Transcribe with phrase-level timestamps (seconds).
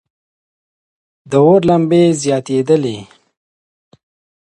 [1.29, 2.97] د اور لمبې زیاتېدلې.